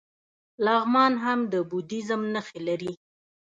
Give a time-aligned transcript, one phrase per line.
[0.65, 2.93] لغمان هم د بودیزم نښې لري